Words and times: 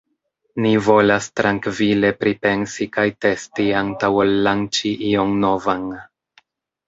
Ni 0.65 0.69
volas 0.85 1.25
trankvile 1.39 2.09
pripensi 2.21 2.87
kaj 2.97 3.05
testi 3.25 3.67
antaŭ 3.81 4.11
ol 4.23 4.33
lanĉi 4.47 4.95
ion 5.11 5.37
novan. 5.47 5.85